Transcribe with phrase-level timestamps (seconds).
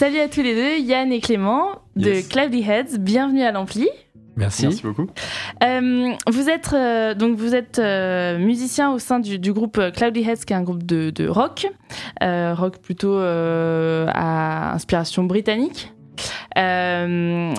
[0.00, 2.28] Salut à tous les deux, Yann et Clément de Yes.
[2.28, 2.96] Cloudy Heads.
[2.98, 3.86] Bienvenue à l'Ampli.
[4.34, 4.62] Merci.
[4.62, 5.06] Merci beaucoup.
[5.62, 10.22] Euh, vous êtes euh, donc vous êtes euh, musicien au sein du, du groupe Cloudy
[10.22, 11.66] Heads, qui est un groupe de, de rock,
[12.22, 15.92] euh, rock plutôt euh, à inspiration britannique.
[16.56, 17.52] Euh,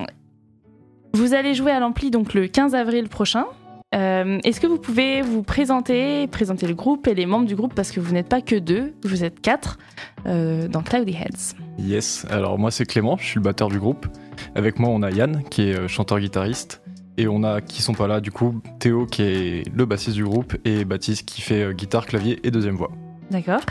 [1.14, 3.46] vous allez jouer à l'Ampli donc le 15 avril prochain.
[3.94, 7.74] Euh, Est-ce que vous pouvez vous présenter, présenter le groupe et les membres du groupe
[7.74, 9.78] parce que vous n'êtes pas que deux, vous êtes quatre
[10.26, 11.56] euh, dans Cloudy Heads.
[11.78, 12.26] Yes.
[12.30, 14.08] Alors moi c'est Clément, je suis le batteur du groupe.
[14.56, 16.82] Avec moi on a Yann qui est euh, chanteur-guitariste.
[17.18, 20.24] Et on a qui sont pas là du coup Théo qui est le bassiste du
[20.24, 22.92] groupe et Baptiste qui fait guitare, clavier et deuxième voix.
[23.32, 23.62] D'accord.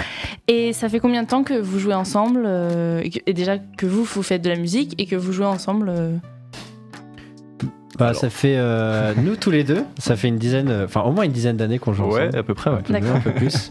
[0.48, 4.04] Et ça fait combien de temps que vous jouez ensemble euh, et, déjà que vous,
[4.04, 5.92] vous faites de la musique et que vous jouez ensemble
[8.00, 8.20] Bah, Alors.
[8.20, 11.24] ça fait euh, nous tous les deux, ça fait une dizaine, euh, enfin au moins
[11.24, 12.38] une dizaine d'années qu'on joue Ouais, ensemble.
[12.38, 12.70] à peu près.
[12.70, 12.78] Ouais.
[12.78, 13.16] Un peu mieux, D'accord.
[13.16, 13.70] un peu plus.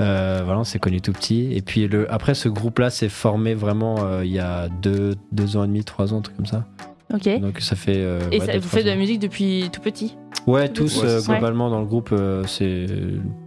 [0.00, 1.52] Euh, voilà, on s'est connus tout petit.
[1.54, 5.56] Et puis le, après, ce groupe-là s'est formé vraiment euh, il y a deux, deux
[5.56, 6.64] ans et demi, trois ans, un truc comme ça.
[7.12, 7.28] Ok.
[7.40, 7.96] Donc ça fait.
[7.98, 10.16] euh, Et ouais, ça- deux, vous faites de la musique depuis tout petit?
[10.46, 12.86] Ouais, tous euh, globalement dans le groupe, euh, c'est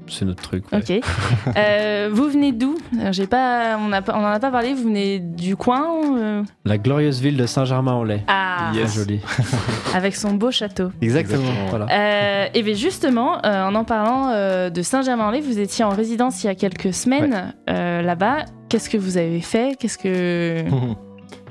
[0.10, 0.64] c'est notre truc.
[0.72, 0.80] ouais.
[0.80, 1.04] Ok.
[1.58, 2.76] Euh, vous venez d'où?
[3.12, 4.74] J'ai pas, on n'a pas, on en a pas parlé.
[4.74, 5.86] Vous venez du coin
[6.18, 6.44] euh?
[6.66, 8.24] La glorieuse ville de Saint-Germain-en-Laye.
[8.28, 8.94] Ah, Yes.
[8.94, 9.20] Très jolie.
[9.96, 10.90] avec son beau château.
[11.02, 11.42] Exactement.
[11.42, 11.70] Exactement.
[11.70, 11.86] Voilà.
[11.92, 16.44] Euh, et bien justement, euh, en en parlant euh, de Saint-Germain-en-Laye, vous étiez en résidence
[16.44, 18.46] il y a quelques semaines euh, là-bas.
[18.70, 19.76] Qu'est-ce que vous avez fait?
[19.80, 20.66] Qu'est-ce que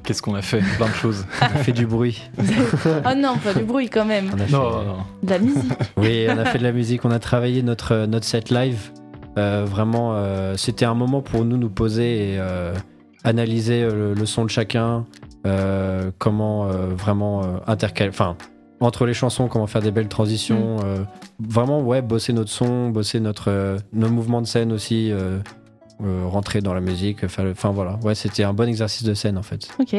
[0.07, 0.61] Qu'est-ce qu'on a fait?
[0.77, 1.27] Plein de choses.
[1.43, 2.23] On fait du bruit.
[2.39, 4.31] Oh non, pas du bruit quand même.
[4.33, 4.97] On a fait- non.
[5.23, 5.73] De la musique.
[5.97, 8.91] Oui, on a fait de la musique, on a travaillé notre, euh, notre set live.
[9.37, 12.73] Euh, vraiment, euh, c'était un moment pour nous nous poser et euh,
[13.25, 15.05] analyser le, le son de chacun,
[15.47, 18.37] euh, comment euh, vraiment euh, intercaler, enfin,
[18.81, 20.77] entre les chansons, comment faire des belles transitions.
[20.85, 20.99] euh,
[21.41, 25.11] vraiment, ouais, bosser notre son, bosser notre, euh, nos mouvements de scène aussi,
[26.03, 27.23] euh, euh, rentrer dans la musique.
[27.23, 29.69] le- Enfin voilà, ouais, c'était un bon exercice de scène en fait.
[29.81, 29.95] Ok.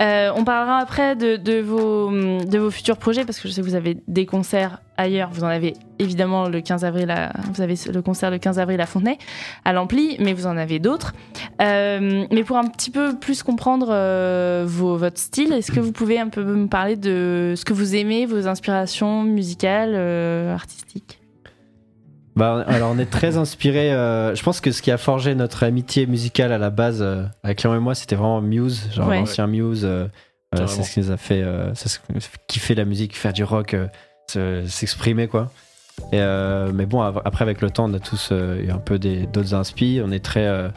[0.00, 3.60] Euh, on parlera après de, de vos, de vos futurs projets parce que je sais
[3.60, 5.30] que vous avez des concerts ailleurs.
[5.32, 8.80] Vous en avez évidemment le 15 avril, à, vous avez le concert le 15 avril
[8.80, 9.18] à Fontenay,
[9.64, 11.12] à l'Ampli, mais vous en avez d'autres.
[11.60, 15.92] Euh, mais pour un petit peu plus comprendre euh, vos, votre style, est-ce que vous
[15.92, 21.20] pouvez un peu me parler de ce que vous aimez, vos inspirations musicales, euh, artistiques?
[22.34, 23.92] Bah, alors on est très inspiré.
[23.92, 27.24] euh, je pense que ce qui a forgé notre amitié musicale à la base euh,
[27.42, 29.18] avec Clément et moi, c'était vraiment Muse, genre Ouais.
[29.18, 29.84] l'ancien Muse.
[29.84, 30.08] euh, euh,
[30.52, 30.68] Carrément.
[30.68, 33.16] c'est ce qui nous a fait, euh, c'est ce qui nous fait kiffer la musique,
[33.16, 33.86] faire du rock, euh,
[34.30, 35.50] se- s'exprimer quoi.
[36.10, 38.78] Et, euh, mais bon, av- après avec le temps, on a tous euh, eu un
[38.78, 40.00] peu des- d'autres inspi.
[40.04, 40.68] On est très, euh,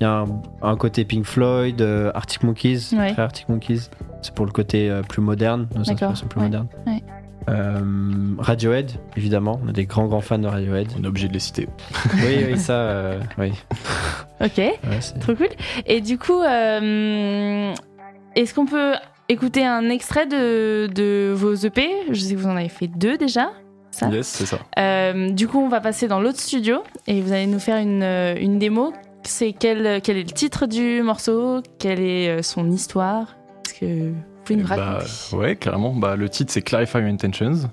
[0.00, 0.24] il y a un,
[0.62, 3.12] un côté Pink Floyd, euh, Arctic Monkeys, Ouais.
[3.12, 3.82] très Arctic Monkeys.
[4.22, 6.66] C'est pour le côté euh, plus moderne, nos D'accord, inspirations plus ouais, modernes.
[6.88, 7.02] ouais.
[7.48, 7.80] Euh,
[8.38, 10.88] Radiohead, évidemment, on est des grands grands fans de Radiohead.
[10.98, 11.68] On est obligé de les citer.
[12.14, 13.52] Oui, oui, ça, euh, oui.
[14.40, 14.78] Ok, Ouais,
[15.20, 15.48] trop cool.
[15.86, 17.72] Et du coup, euh,
[18.34, 18.94] est-ce qu'on peut
[19.28, 23.16] écouter un extrait de, de vos EP Je sais que vous en avez fait deux
[23.16, 23.50] déjà.
[23.90, 24.08] Ça.
[24.08, 24.58] Yes, c'est ça.
[24.78, 28.02] Euh, du coup, on va passer dans l'autre studio et vous allez nous faire une,
[28.02, 28.92] une démo.
[29.22, 31.62] C'est quel, quel est le titre du morceau?
[31.78, 33.36] Quelle est son histoire?
[33.64, 34.12] Est-ce que
[34.44, 35.92] pouvez nous Bah, raconter ouais, carrément.
[35.94, 37.70] Bah, le titre c'est Clarify Your Intentions.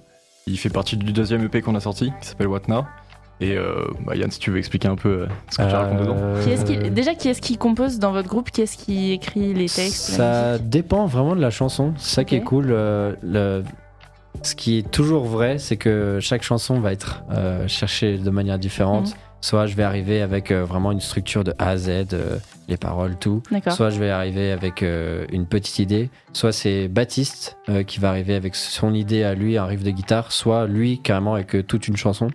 [0.47, 2.83] Il fait partie du deuxième EP qu'on a sorti qui s'appelle What Now.
[3.39, 5.99] Et euh, bah, Yann, si tu veux expliquer un peu euh, ce que tu racontes
[6.01, 6.15] dedans.
[6.17, 8.51] Euh, Qui est-ce qui, Déjà, qui est-ce qui compose dans votre groupe?
[8.51, 11.93] Qui est-ce qui écrit les textes Ça dépend vraiment de la chanson.
[11.97, 12.67] C'est ça qui est cool.
[12.69, 13.63] euh, le-
[14.43, 18.59] Ce qui est toujours vrai, c'est que chaque chanson va être euh, cherchée de manière
[18.59, 19.07] différente.
[19.09, 19.13] Mhm.
[19.41, 22.37] Soit je vais arriver avec euh, vraiment une structure de A à Z, euh,
[22.67, 23.41] les paroles, tout.
[23.71, 26.09] Soit je vais arriver avec euh, une petite idée.
[26.31, 29.89] Soit c'est Baptiste euh, qui va arriver avec son idée à lui, un riff de
[29.91, 30.31] guitare.
[30.31, 32.29] Soit lui carrément avec euh, toute une chanson.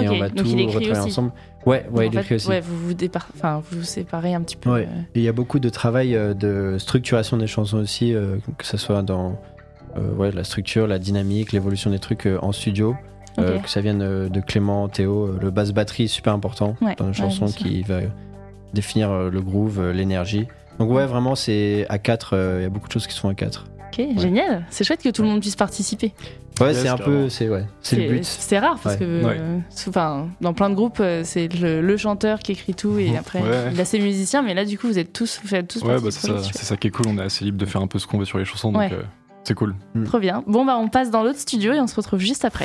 [0.00, 1.00] Et on va donc tout retravailler aussi.
[1.00, 1.32] ensemble.
[1.64, 2.48] Ouais, ouais, il écrit aussi.
[2.48, 4.70] Ouais, vous vous, dépar- enfin, vous vous séparez un petit peu.
[4.70, 4.88] Ouais.
[5.14, 8.66] Et il y a beaucoup de travail euh, de structuration des chansons aussi, euh, que
[8.66, 9.40] ce soit dans
[9.96, 12.96] euh, ouais, la structure, la dynamique, l'évolution des trucs euh, en studio.
[13.38, 15.26] Euh, que ça vienne euh, de Clément, Théo.
[15.26, 17.46] euh, le basse batterie est super important Ouais, dans ouais, bien sûr.
[17.46, 18.00] qui va
[18.74, 20.46] définir le groove, l'énergie.
[20.78, 23.34] Donc ouais, vraiment, c'est à 4, il y a beaucoup de choses qui sont à
[23.34, 23.64] 4.
[23.90, 24.64] Ok, génial.
[24.70, 26.12] C'est chouette que tout le monde puisse participer.
[26.60, 28.24] Ouais, c'est un peu, c'est ouais, c'est le but.
[28.24, 29.00] C'est rare parce Ouais.
[29.00, 29.36] que, Ouais.
[29.38, 29.58] euh,
[29.88, 33.70] enfin, dans plein de groupes, c'est le, le chanteur qui écrit tout et après Ouais.
[33.72, 34.42] il a ses musiciens.
[34.42, 36.76] Mais là, du coup, vous êtes tous, vous faites tous Ouais, bah, c'est ça, ça
[36.76, 37.06] qui est cool.
[37.08, 38.72] On est assez libre de faire un peu ce qu'on veut sur les chansons.
[38.72, 39.02] Donc euh,
[39.44, 39.74] c'est cool.
[39.94, 40.04] chouette.
[40.04, 40.42] Trop bien.
[40.48, 42.64] Bon, bah, on passe dans l'autre studio et on se retrouve juste après.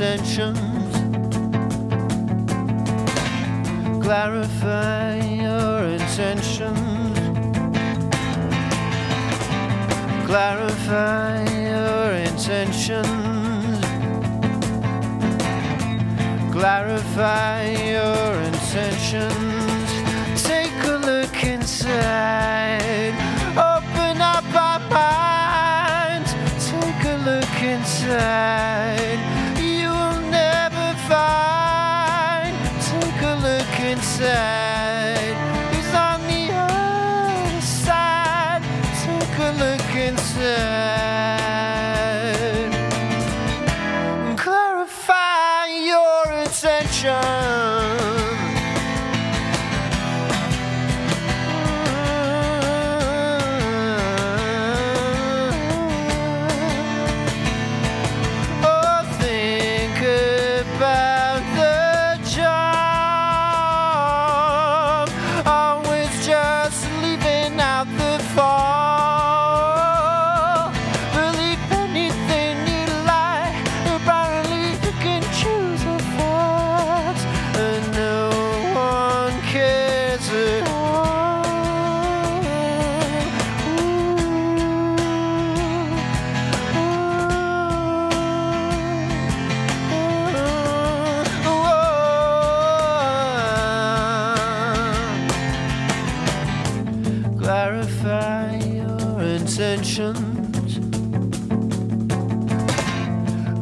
[0.00, 0.96] Your intentions.
[4.02, 7.18] Clarify your intentions.
[10.26, 13.06] Clarify your intentions.
[16.50, 19.32] Clarify your intentions.
[20.42, 22.19] Take a look inside.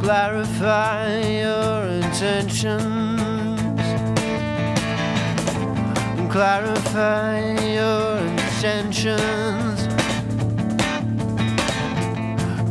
[0.09, 3.61] Clarify your intentions.
[6.33, 7.41] Clarify
[7.77, 9.79] your intentions.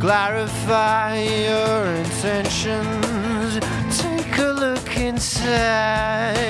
[0.00, 1.14] Clarify
[1.46, 3.60] your intentions.
[4.02, 6.47] Take a look inside.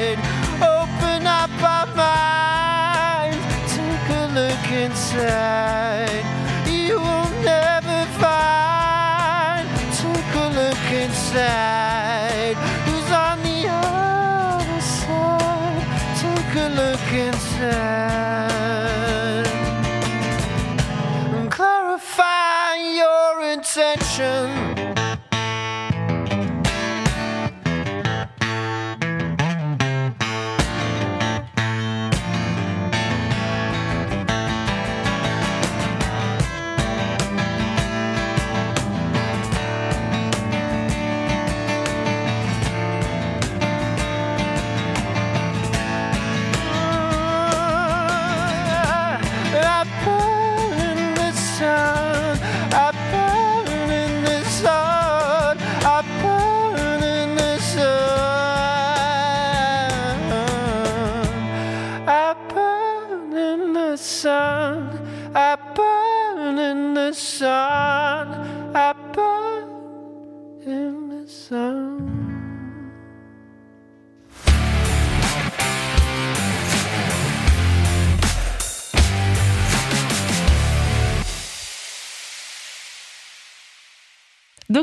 [23.78, 24.67] Your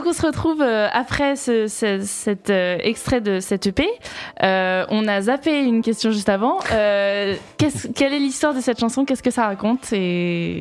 [0.05, 3.87] Donc on se retrouve euh, après ce, ce- cet euh, extrait de cette EP.
[4.43, 6.59] Euh, on a zappé une question juste avant.
[6.71, 9.03] Euh, quelle est l'histoire de cette chanson?
[9.03, 9.91] Qu'est-ce que ça raconte?
[9.93, 10.59] Et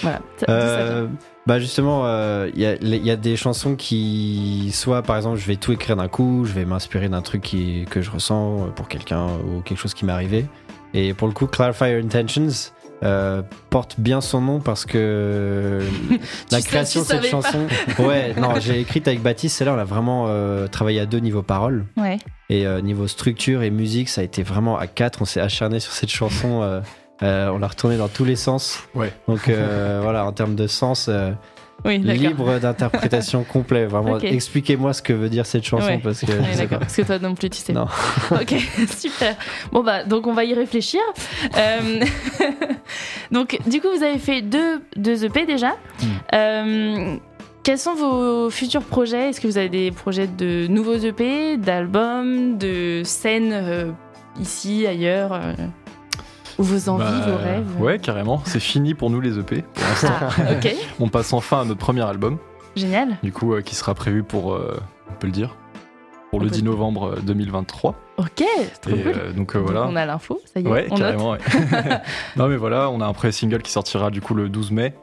[0.00, 0.20] voilà.
[0.38, 1.02] Ça
[1.46, 2.04] bah justement,
[2.54, 6.08] il y, y a des chansons qui, soit par exemple, je vais tout écrire d'un
[6.08, 9.94] coup, je vais m'inspirer d'un truc qui, que je ressens pour quelqu'un ou quelque chose
[9.94, 10.44] qui m'est arrivé.
[10.94, 12.70] Et pour le coup, Clarify Your Intentions
[13.04, 15.80] euh, porte bien son nom parce que
[16.50, 17.66] la création de cette chanson,
[17.98, 19.56] ouais, non, j'ai écrite avec Baptiste.
[19.58, 22.18] Celle-là, on a vraiment euh, travaillé à deux niveau parole Ouais.
[22.50, 25.22] et euh, niveau structure et musique, ça a été vraiment à quatre.
[25.22, 26.62] On s'est acharné sur cette chanson.
[26.62, 26.80] euh,
[27.22, 28.80] euh, on l'a retournée dans tous les sens.
[28.94, 29.12] Ouais.
[29.26, 31.32] Donc euh, voilà, en termes de sens, euh,
[31.84, 33.86] Oui, libre d'interprétation complet.
[33.86, 36.00] Vraiment, expliquez-moi ce que veut dire cette chanson Ouais.
[36.02, 36.84] parce que Ouais, je sais d'accord, pas.
[36.86, 37.72] parce que toi non plus, tu sais.
[37.72, 37.86] Non.
[38.32, 38.54] ok,
[38.96, 39.36] super.
[39.72, 41.00] Bon bah donc on va y réfléchir.
[41.56, 42.00] Euh,
[43.30, 45.70] donc du coup vous avez fait deux, deux EP déjà.
[45.70, 46.06] Mm.
[46.34, 47.16] Euh,
[47.62, 49.28] quels sont vos futurs projets?
[49.30, 53.90] Est-ce que vous avez des projets de nouveaux EP, d'albums, de scènes euh,
[54.40, 55.38] ici, ailleurs
[56.58, 58.42] vos envies, Bah, vos rêves Ouais, carrément.
[58.44, 59.62] C'est fini pour nous les EP.
[59.62, 62.38] Pour l'instant, Ah, ok, on passe enfin à notre premier album,
[62.76, 63.16] génial.
[63.22, 64.78] du coup, euh, qui sera prévu pour, euh,
[65.10, 65.56] on peut le dire,
[66.30, 67.94] pour On le peut 10 le- novembre euh, 2023.
[68.18, 68.44] Ok,
[68.82, 69.12] trop Et cool.
[69.16, 69.86] euh, donc euh, Donc, voilà.
[69.88, 70.98] on a l'info, ça y est, Ouais, on note.
[70.98, 71.30] carrément.
[71.32, 71.38] ouais.
[72.36, 74.94] non, mais voilà, on a un pré-single qui sortira du coup le 12 mai.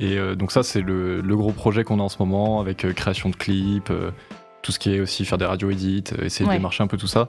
[0.00, 2.84] Et euh, donc, ça, c'est le, le gros projet qu'on a en ce moment avec
[2.84, 4.10] euh, création de clips, euh,
[4.62, 6.54] tout ce qui est aussi faire des radio edits, euh, essayer Ouais.
[6.54, 7.28] de démarcher un peu tout ça.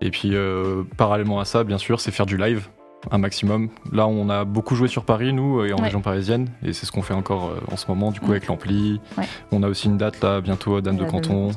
[0.00, 2.66] Et puis, euh, parallèlement à ça, bien sûr, c'est faire du live
[3.10, 3.68] un maximum.
[3.92, 5.84] Là, on a beaucoup joué sur Paris, nous, et en Ouais.
[5.84, 6.48] région parisienne.
[6.64, 9.00] Et c'est ce qu'on fait encore euh, en ce moment, du coup, avec l'ampli.
[9.18, 9.24] Ouais.
[9.50, 11.50] On a aussi une date là, bientôt à Dame de Canton.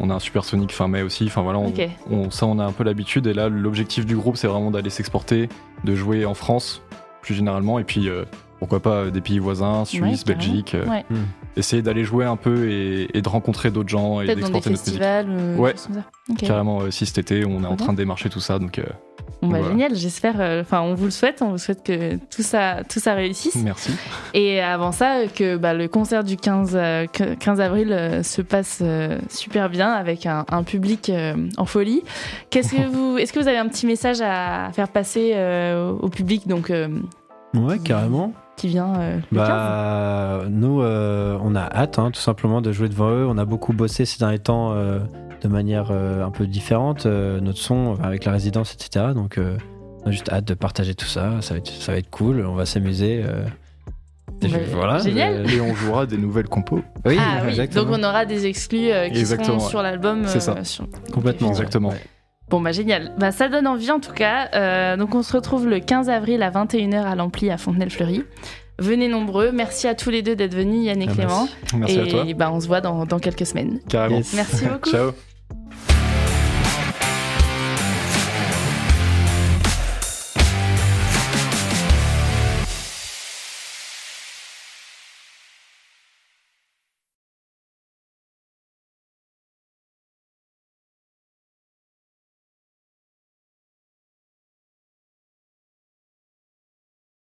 [0.00, 1.24] On a un Super Sonic fin mai aussi.
[1.26, 1.60] Enfin voilà,
[2.10, 3.26] on- ça on a un peu l'habitude.
[3.26, 5.48] Et là, l'objectif du groupe, c'est vraiment d'aller s'exporter,
[5.84, 6.82] de jouer en France
[7.22, 8.24] plus généralement, et puis euh,
[8.64, 10.24] pourquoi pas euh, des pays voisins, Suisse.
[10.24, 10.74] Belgique.
[10.74, 11.04] euh, Ouais.
[11.56, 15.00] Essayer d'aller jouer un peu et, et de rencontrer d'autres gens et d'exporter notre musique.
[15.58, 15.72] ou Ouais.
[15.72, 16.04] des choses comme ça.
[16.30, 16.38] Ok.
[16.38, 18.84] Carrément, euh, si cet été, on est en train de démarcher tout ça, donc euh,
[19.42, 19.68] Bon, bah, Voilà.
[19.72, 20.40] Génial, j'espère.
[20.40, 21.42] euh, Enfin, on vous le souhaite.
[21.42, 23.56] On vous souhaite que tout ça, tout ça réussisse.
[23.56, 23.92] merci.
[24.32, 28.42] Et avant ça, euh, que bah, le concert du 15, euh, 15 avril euh, se
[28.42, 32.02] passe euh, super bien avec un, un public euh, en folie.
[32.50, 36.08] Qu'est-ce que vous, est-ce que vous avez un petit message à faire passer euh, au
[36.08, 36.88] public donc euh,
[37.54, 38.32] Ouais, carrément.
[38.56, 42.72] Qui vient euh, le 15 Bah, nous, euh, on a hâte, hein, tout simplement, de
[42.72, 43.26] jouer devant eux.
[43.28, 45.00] On a beaucoup bossé ces derniers temps euh,
[45.42, 49.06] de manière euh, un peu différente, euh, notre son avec la résidence, etc.
[49.14, 49.56] Donc, euh,
[50.04, 51.40] on a juste hâte de partager tout ça.
[51.40, 52.44] Ça va être, ça va être cool.
[52.46, 53.22] On va s'amuser.
[53.26, 53.44] euh.
[54.42, 54.98] Et Bah, voilà.
[54.98, 55.50] génial.
[55.50, 56.82] Et on jouera des nouvelles compos.
[57.06, 59.70] oui, ah oui, donc on aura des exclus euh, qui Exactement, seront ouais.
[59.70, 60.22] sur l'album.
[60.26, 60.62] C'est ça.
[60.64, 61.48] sur- complètement.
[61.48, 61.90] Exactement.
[61.90, 62.02] ouais.
[62.54, 64.48] Bon bah génial, bah, ça donne envie en tout cas.
[64.54, 68.22] Euh, donc on se retrouve le 15 avril à 21h à l'Ampli à Fontenay-le-Fleury.
[68.78, 71.48] Venez nombreux, merci à tous les deux d'être venus, Yann et Ah, Clément.
[71.74, 71.76] merci.
[71.76, 72.34] Merci et à toi.
[72.36, 73.80] bah, on se voit dans, dans quelques semaines.
[73.88, 74.18] Carrément.
[74.18, 74.34] Yes.
[74.34, 74.88] Merci beaucoup.
[74.88, 75.10] Ciao.